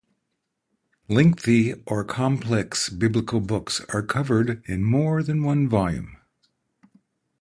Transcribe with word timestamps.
Lengthy 1.09 1.73
or 1.85 2.03
complex 2.03 2.89
biblical 2.89 3.39
books 3.39 3.81
are 3.93 4.01
covered 4.01 4.63
in 4.67 4.83
more 4.83 5.21
than 5.21 5.43
one 5.43 5.69
volume. 5.69 6.17